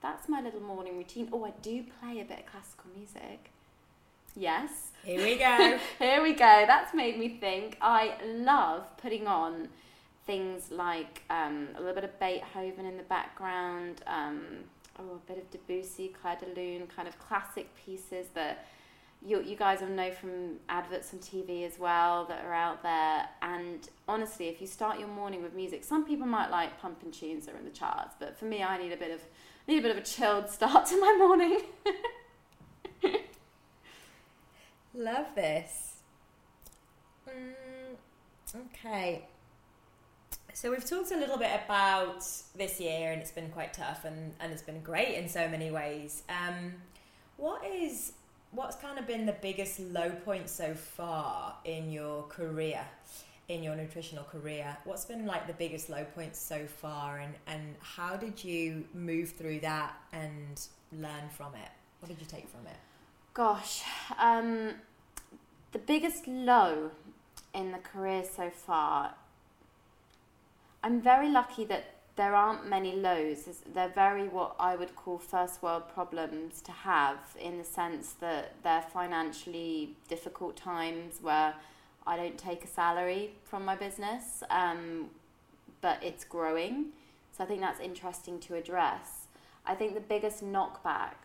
[0.00, 1.28] that's my little morning routine.
[1.32, 3.50] Oh, I do play a bit of classical music.
[4.34, 4.90] Yes.
[5.02, 5.78] Here we go.
[5.98, 6.64] Here we go.
[6.66, 7.78] That's made me think.
[7.80, 9.68] I love putting on
[10.26, 14.64] things like um, a little bit of Beethoven in the background, um,
[14.98, 18.66] oh, a bit of Debussy, Clair de Lune, kind of classic pieces that
[19.24, 23.28] you, you guys will know from adverts on TV as well that are out there.
[23.42, 27.46] And honestly, if you start your morning with music, some people might like pumping tunes
[27.46, 29.20] that are in the charts, but for me, I need a bit of
[29.66, 31.60] need a bit of a chilled start to my morning.
[34.94, 35.94] Love this.
[37.28, 39.26] Mm, okay.
[40.56, 44.32] So we've talked a little bit about this year, and it's been quite tough, and,
[44.40, 46.22] and it's been great in so many ways.
[46.30, 46.72] Um,
[47.36, 48.14] what is
[48.52, 52.80] what's kind of been the biggest low point so far in your career,
[53.50, 54.74] in your nutritional career?
[54.84, 59.32] What's been like the biggest low points so far, and and how did you move
[59.32, 60.58] through that and
[60.90, 61.68] learn from it?
[62.00, 62.78] What did you take from it?
[63.34, 63.82] Gosh,
[64.18, 64.70] um,
[65.72, 66.92] the biggest low
[67.52, 69.16] in the career so far.
[70.86, 73.48] I'm very lucky that there aren't many lows.
[73.74, 78.54] They're very what I would call first world problems to have, in the sense that
[78.62, 81.54] they're financially difficult times where
[82.06, 85.10] I don't take a salary from my business, um,
[85.80, 86.92] but it's growing.
[87.36, 89.26] So I think that's interesting to address.
[89.66, 91.16] I think the biggest knockback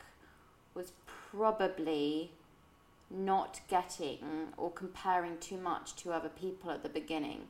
[0.74, 0.92] was
[1.30, 2.32] probably
[3.12, 7.42] not getting or comparing too much to other people at the beginning.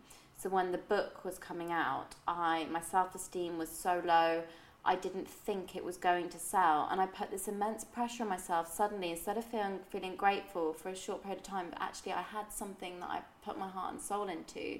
[0.42, 4.42] So when the book was coming out, I my self-esteem was so low.
[4.84, 8.30] I didn't think it was going to sell, and I put this immense pressure on
[8.30, 8.74] myself.
[8.74, 12.24] Suddenly, instead of feeling feeling grateful for a short period of time, but actually I
[12.24, 14.80] had something that I put my heart and soul into.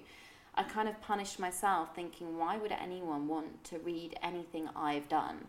[0.56, 5.46] I kind of punished myself, thinking, why would anyone want to read anything I've done?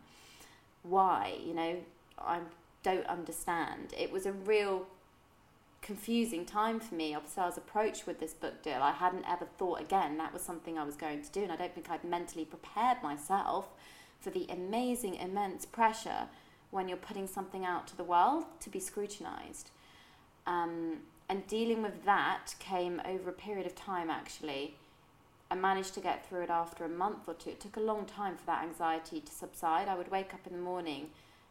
[0.83, 1.38] Why?
[1.42, 1.77] You know,
[2.18, 2.40] I
[2.83, 3.94] don't understand.
[3.98, 4.87] It was a real
[5.83, 7.14] confusing time for me.
[7.14, 8.81] Obviously, I was approached with this book deal.
[8.81, 11.57] I hadn't ever thought again that was something I was going to do, and I
[11.57, 13.68] don't think I'd mentally prepared myself
[14.21, 16.29] for the amazing, immense pressure
[16.71, 19.71] when you're putting something out to the world to be scrutinized.
[20.47, 24.77] Um, and dealing with that came over a period of time, actually.
[25.51, 27.51] I managed to get through it after a month or two.
[27.51, 29.88] It took a long time for that anxiety to subside.
[29.88, 31.11] I would wake up in the morning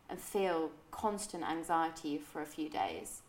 [0.09, 3.21] and feel constant anxiety for a few days.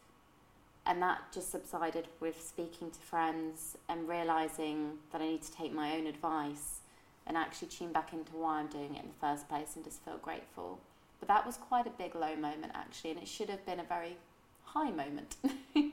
[0.85, 5.73] And that just subsided with speaking to friends and realizing that I need to take
[5.73, 6.81] my own advice
[7.27, 10.05] and actually tune back into why I'm doing it in the first place and just
[10.05, 10.81] feel grateful.
[11.21, 13.85] But that was quite a big low moment actually, and it should have been a
[13.85, 14.17] very
[14.65, 15.37] high moment.
[15.77, 15.93] mm.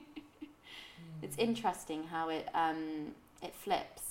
[1.22, 4.10] It's interesting how it um, it flips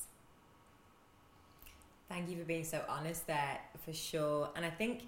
[2.10, 4.50] Thank you for being so honest there, for sure.
[4.56, 5.04] And I think,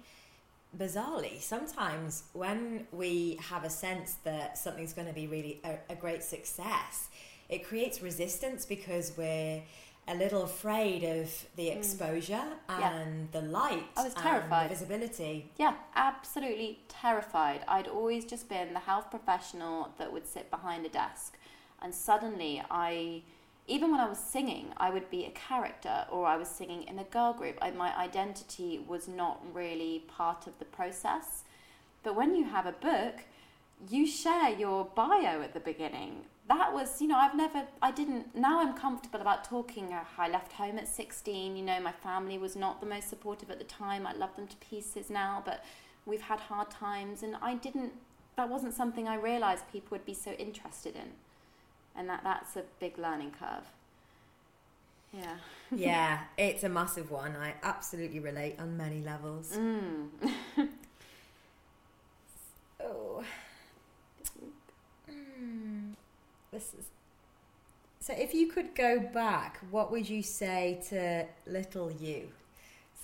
[0.76, 5.96] bizarrely, sometimes when we have a sense that something's going to be really a, a
[5.96, 7.08] great success,
[7.48, 9.62] it creates resistance because we're
[10.08, 11.78] a little afraid of the hmm.
[11.78, 12.82] exposure mm.
[12.82, 13.84] and the light.
[13.96, 14.70] I was terrified.
[14.70, 15.50] the visibility.
[15.58, 17.60] Yeah, absolutely terrified.
[17.68, 21.38] I'd always just been the health professional that would sit behind a desk.
[21.80, 23.22] And suddenly I
[23.68, 26.98] even when I was singing, I would be a character or I was singing in
[26.98, 27.58] a girl group.
[27.62, 31.44] I, my identity was not really part of the process.
[32.02, 33.20] But when you have a book,
[33.88, 36.24] you share your bio at the beginning.
[36.48, 39.92] That was, you know, I've never, I didn't, now I'm comfortable about talking.
[39.92, 43.50] Uh, I left home at 16, you know, my family was not the most supportive
[43.50, 44.06] at the time.
[44.06, 45.64] I love them to pieces now, but
[46.04, 47.92] we've had hard times and I didn't,
[48.36, 51.12] that wasn't something I realized people would be so interested in
[51.96, 53.64] and that that's a big learning curve.
[55.12, 55.36] Yeah.
[55.70, 57.36] yeah, it's a massive one.
[57.36, 59.54] I absolutely relate on many levels.
[59.56, 60.08] Mm.
[62.82, 63.22] oh.
[65.10, 65.92] Mm.
[66.50, 66.86] This is.
[68.00, 72.28] So, if you could go back, what would you say to little you?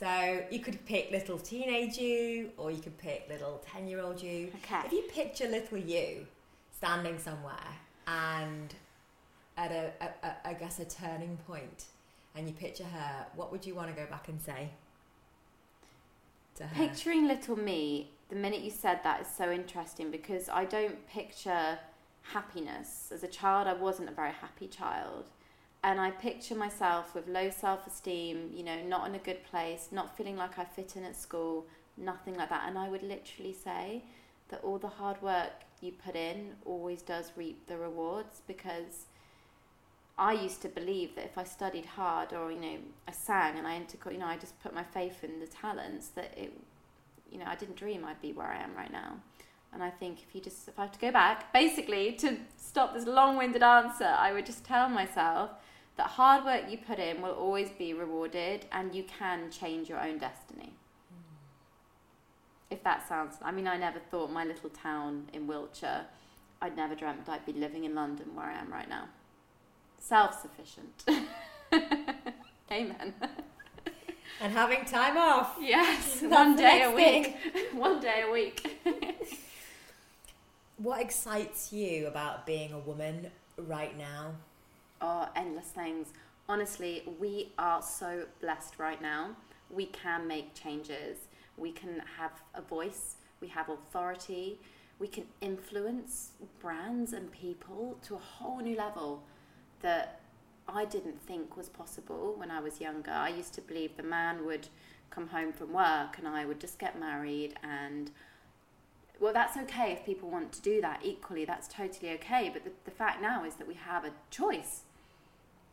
[0.00, 4.20] So, you could pick little teenage you, or you could pick little 10 year old
[4.20, 4.50] you.
[4.64, 4.86] Okay.
[4.86, 6.26] If you picture little you
[6.72, 7.76] standing somewhere
[8.08, 8.74] and
[9.56, 11.86] at a, a, a, I guess a turning point
[12.34, 14.70] and you picture her, what would you want to go back and say?
[16.74, 21.78] Picturing little me, the minute you said that is so interesting because I don't picture
[22.22, 23.10] happiness.
[23.12, 25.26] As a child, I wasn't a very happy child.
[25.84, 29.88] And I picture myself with low self esteem, you know, not in a good place,
[29.92, 31.66] not feeling like I fit in at school,
[31.96, 32.64] nothing like that.
[32.66, 34.02] And I would literally say
[34.48, 39.06] that all the hard work you put in always does reap the rewards because
[40.18, 43.66] I used to believe that if I studied hard or you know I sang and
[43.66, 46.52] I inter- you know I just put my faith in the talents that it
[47.30, 49.18] you know I didn't dream I'd be where I am right now.
[49.72, 52.94] And I think if you just if I have to go back, basically to stop
[52.94, 55.50] this long-winded answer, I would just tell myself
[55.96, 60.00] that hard work you put in will always be rewarded and you can change your
[60.00, 60.72] own destiny.
[62.70, 66.06] If that sounds I mean I never thought my little town in Wiltshire
[66.60, 69.08] I'd never dreamt I'd be living in London where I am right now
[69.98, 71.04] self sufficient.
[72.72, 73.14] Amen.
[74.40, 75.56] And having time off.
[75.60, 77.36] Yes, one day a week.
[77.72, 78.80] one day a week.
[80.76, 84.32] what excites you about being a woman right now?
[85.00, 86.08] Oh, endless things.
[86.48, 89.30] Honestly, we are so blessed right now.
[89.70, 91.18] We can make changes.
[91.58, 93.16] We can have a voice.
[93.40, 94.60] We have authority.
[94.98, 99.22] We can influence brands and people to a whole new level
[99.80, 100.20] that
[100.68, 103.12] I didn't think was possible when I was younger.
[103.12, 104.68] I used to believe the man would
[105.10, 108.10] come home from work and I would just get married and
[109.20, 112.70] well that's okay if people want to do that equally that's totally okay but the,
[112.84, 114.82] the fact now is that we have a choice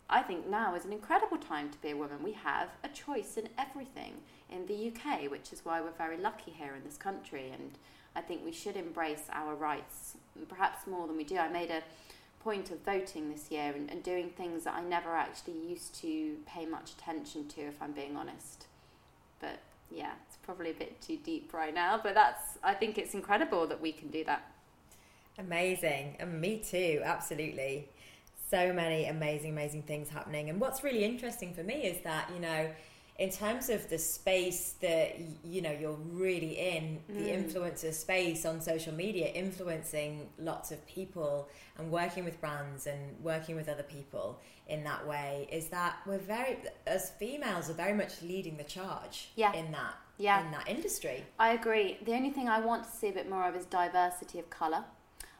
[0.10, 2.22] I think now is an incredible time to be a woman.
[2.24, 4.14] We have a choice in everything
[4.52, 7.50] in the UK, which is why we're very lucky here in this country.
[7.52, 7.72] And
[8.16, 10.16] I think we should embrace our rights,
[10.48, 11.38] perhaps more than we do.
[11.38, 11.82] I made a
[12.44, 16.36] point of voting this year and, and doing things that I never actually used to
[16.46, 18.68] pay much attention to, if I'm being honest.
[19.40, 23.16] But yeah, it's probably a bit too deep right now, but that's, I think it's
[23.16, 24.52] incredible that we can do that.
[25.40, 26.18] Amazing.
[26.20, 27.90] And me too, absolutely.
[28.50, 30.50] So many amazing, amazing things happening.
[30.50, 32.70] And what's really interesting for me is that, you know,
[33.18, 37.46] in terms of the space that you know you're really in the mm.
[37.46, 43.56] influencer space on social media influencing lots of people and working with brands and working
[43.56, 48.22] with other people in that way is that we're very as females are very much
[48.22, 49.54] leading the charge yeah.
[49.54, 50.46] in that yeah.
[50.46, 53.48] in that industry i agree the only thing i want to see a bit more
[53.48, 54.84] of is diversity of color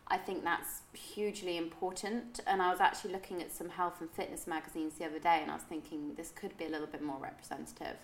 [0.08, 2.40] I think that's hugely important.
[2.46, 5.50] And I was actually looking at some health and fitness magazines the other day and
[5.50, 7.98] I was thinking this could be a little bit more representative.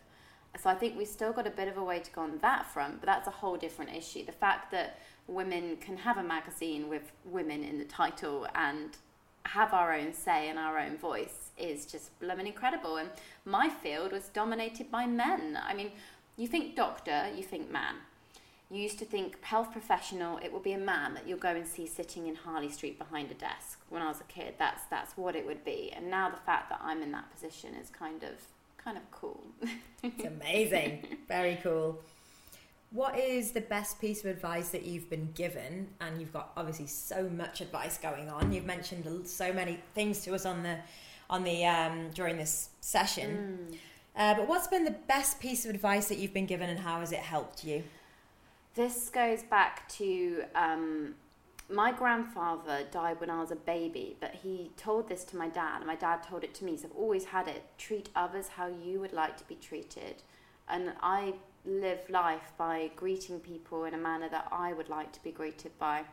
[0.60, 2.66] So I think we've still got a bit of a way to go on that
[2.66, 4.26] front, but that's a whole different issue.
[4.26, 8.98] The fact that women can have a magazine with women in the title and
[9.46, 12.98] have our own say and our own voice is just blooming incredible.
[12.98, 13.10] And
[13.46, 15.58] my field was dominated by men.
[15.62, 15.92] I mean,
[16.36, 17.96] you think doctor, you think man.
[18.72, 21.68] You used to think health professional, it will be a man that you'll go and
[21.68, 23.82] see sitting in Harley Street behind a desk.
[23.90, 25.92] When I was a kid, that's that's what it would be.
[25.94, 28.32] And now the fact that I'm in that position is kind of
[28.78, 29.44] kind of cool.
[30.02, 31.06] it's amazing.
[31.28, 32.00] Very cool.
[32.92, 35.90] What is the best piece of advice that you've been given?
[36.00, 38.54] And you've got obviously so much advice going on.
[38.54, 40.78] You've mentioned so many things to us on the
[41.30, 43.70] on the um, during this session.
[43.70, 43.78] Mm.
[44.16, 47.02] Uh, but what's been the best piece of advice that you've been given, and how
[47.02, 47.84] has it helped you?
[48.74, 51.16] This goes back to um,
[51.70, 55.78] my grandfather died when I was a baby, but he told this to my dad,
[55.78, 56.78] and my dad told it to me.
[56.78, 60.24] So I've always had it: treat others how you would like to be treated.
[60.70, 61.34] And I
[61.66, 65.78] live life by greeting people in a manner that I would like to be greeted
[65.78, 66.04] by.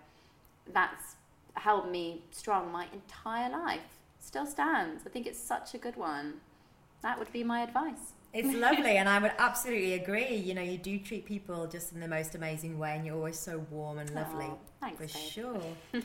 [0.73, 1.17] That's
[1.55, 3.99] held me strong my entire life.
[4.21, 5.05] Still stands.
[5.07, 6.35] I think it's such a good one.
[7.03, 8.15] That would be my advice.
[8.33, 10.37] It's lovely, and I would absolutely agree.
[10.37, 13.39] You know, you do treat people just in the most amazing way, and you're always
[13.39, 14.47] so warm and lovely.
[14.47, 15.31] Oh, thanks, for babe.
[15.33, 15.63] sure.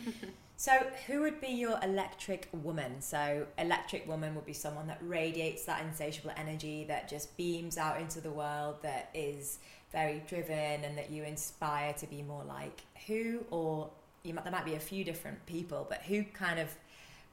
[0.56, 0.72] So,
[1.08, 3.02] who would be your electric woman?
[3.02, 8.00] So, electric woman would be someone that radiates that insatiable energy that just beams out
[8.00, 9.60] into the world, that is
[9.92, 12.82] very driven, and that you inspire to be more like.
[13.08, 13.90] Who, or
[14.24, 16.74] you might, there might be a few different people, but who kind of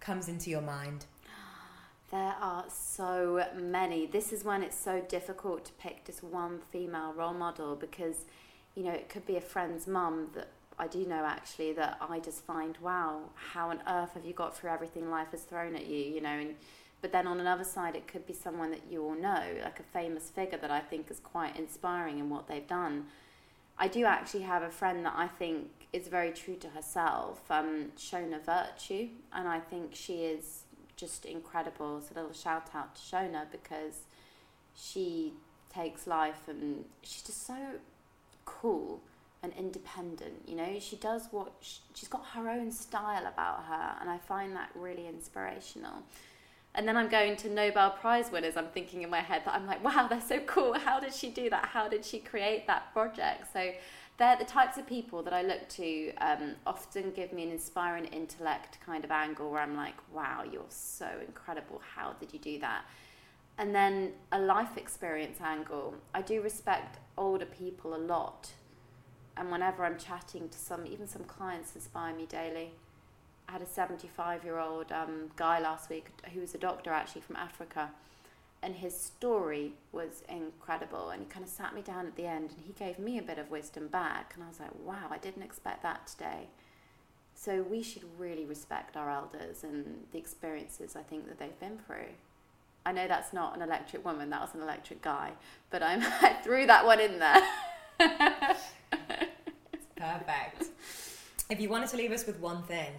[0.01, 1.05] comes into your mind?
[2.11, 4.05] There are so many.
[4.05, 8.25] This is when it's so difficult to pick just one female role model because,
[8.75, 12.19] you know, it could be a friend's mum that I do know actually that I
[12.19, 13.21] just find, wow,
[13.53, 16.31] how on earth have you got through everything life has thrown at you, you know?
[16.31, 16.57] And,
[17.01, 19.85] but then on another side, it could be someone that you all know, like a
[19.85, 23.07] famous figure that I think is quite inspiring in what they've done.
[23.79, 27.93] I do actually have a friend that I think is very true to herself, um,
[27.97, 30.65] Shona Vertue, and I think she is
[31.01, 32.01] just incredible.
[32.01, 34.05] So a little shout out to Shona because
[34.75, 35.33] she
[35.75, 37.57] takes life and she's just so
[38.45, 39.01] cool
[39.43, 40.43] and independent.
[40.47, 44.19] You know, she does what she, she's got her own style about her, and I
[44.19, 46.03] find that really inspirational.
[46.75, 48.57] And then I'm going to Nobel Prize winners.
[48.57, 50.75] I'm thinking in my head that I'm like, wow, they're so cool.
[50.75, 51.67] How did she do that?
[51.67, 53.53] How did she create that project?
[53.53, 53.73] So
[54.21, 56.13] they're the types of people that I look to.
[56.17, 60.63] Um, often give me an inspiring intellect kind of angle where I'm like, wow, you're
[60.69, 61.81] so incredible.
[61.97, 62.85] How did you do that?
[63.57, 65.95] And then a life experience angle.
[66.15, 68.51] I do respect older people a lot
[69.39, 72.73] and whenever I'm chatting to some, even some clients inspire me daily.
[73.49, 77.23] I had a 75 year old um, guy last week who was a doctor actually
[77.23, 77.91] from Africa,
[78.63, 81.11] and his story was incredible.
[81.11, 83.23] And he kind of sat me down at the end and he gave me a
[83.23, 84.33] bit of wisdom back.
[84.35, 86.49] And I was like, wow, I didn't expect that today.
[87.35, 91.79] So we should really respect our elders and the experiences I think that they've been
[91.87, 92.13] through.
[92.85, 95.33] I know that's not an electric woman, that was an electric guy,
[95.71, 97.43] but I'm, I threw that one in there.
[99.97, 100.65] Perfect.
[101.49, 102.93] If you wanted to leave us with one thing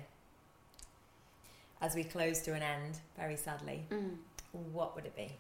[1.82, 4.16] as we close to an end, very sadly, mm.
[4.52, 5.32] What would it be?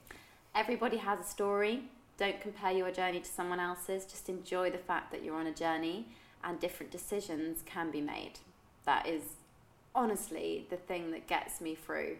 [0.55, 1.83] Everybody has a story.
[2.17, 4.05] Don't compare your journey to someone else's.
[4.05, 6.07] Just enjoy the fact that you're on a journey
[6.43, 8.33] and different decisions can be made.
[8.85, 9.23] That is
[9.93, 12.17] honestly the thing that gets me through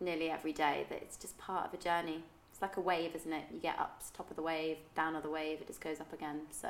[0.00, 2.22] nearly every day, that it's just part of a journey.
[2.52, 3.44] It's like a wave, isn't it?
[3.52, 6.12] You get up top of the wave, down of the wave, it just goes up
[6.12, 6.40] again.
[6.50, 6.68] So,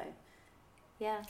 [0.98, 1.22] yeah.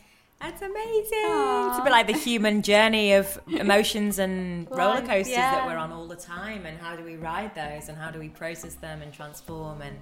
[0.42, 1.24] That's amazing.
[1.26, 1.70] Aww.
[1.70, 5.52] It's a bit like the human journey of emotions and roller coasters yeah.
[5.52, 8.18] that we're on all the time, and how do we ride those, and how do
[8.18, 9.96] we process them and transform and.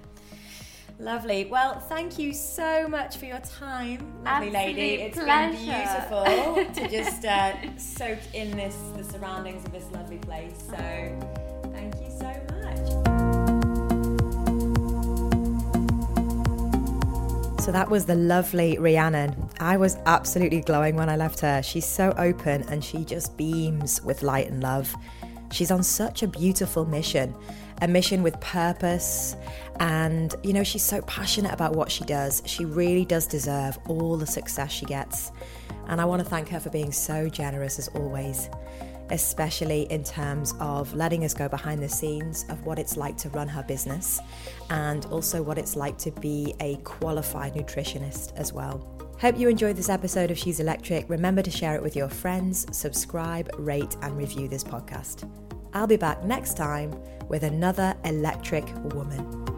[0.99, 1.45] Lovely.
[1.45, 5.01] Well, thank you so much for your time, lovely Absolute lady.
[5.01, 5.57] It's pleasure.
[5.57, 6.25] been beautiful
[6.75, 10.53] to just uh, soak in this the surroundings of this lovely place.
[10.69, 10.75] So,
[11.71, 13.31] thank you so much.
[17.61, 19.50] So that was the lovely Rhiannon.
[19.61, 21.61] I was absolutely glowing when I left her.
[21.61, 24.93] She's so open and she just beams with light and love.
[25.51, 27.35] She's on such a beautiful mission,
[27.79, 29.35] a mission with purpose.
[29.79, 32.41] And, you know, she's so passionate about what she does.
[32.47, 35.31] She really does deserve all the success she gets.
[35.85, 38.49] And I want to thank her for being so generous as always
[39.11, 43.27] especially in terms of letting us go behind the scenes of what it's like to
[43.31, 44.21] run her business
[44.69, 49.00] and also what it's like to be a qualified nutritionist as well.
[49.21, 51.07] Hope you enjoyed this episode of She's Electric.
[51.07, 55.29] Remember to share it with your friends, subscribe, rate, and review this podcast.
[55.75, 56.91] I'll be back next time
[57.29, 58.65] with another electric
[58.95, 59.50] woman.